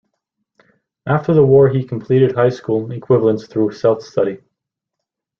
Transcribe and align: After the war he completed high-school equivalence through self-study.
After 1.05 1.31
the 1.31 1.45
war 1.45 1.69
he 1.69 1.83
completed 1.83 2.31
high-school 2.33 2.91
equivalence 2.91 3.45
through 3.45 3.73
self-study. 3.73 4.39